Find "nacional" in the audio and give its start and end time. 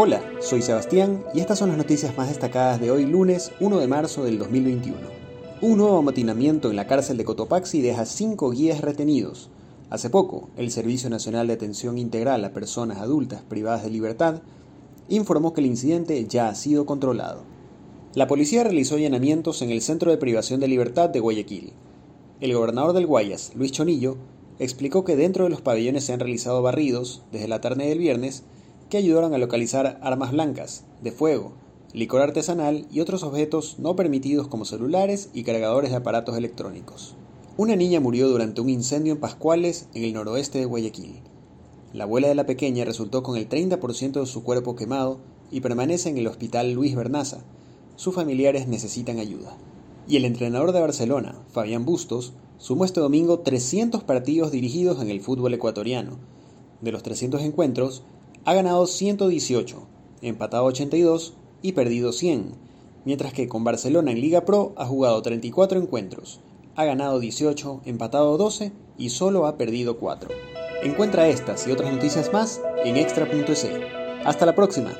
11.10-11.48